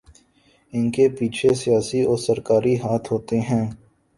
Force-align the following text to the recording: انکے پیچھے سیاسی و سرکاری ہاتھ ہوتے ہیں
انکے 0.73 1.05
پیچھے 1.17 1.49
سیاسی 1.61 1.99
و 2.05 2.15
سرکاری 2.25 2.75
ہاتھ 2.83 3.07
ہوتے 3.11 3.37
ہیں 3.39 3.65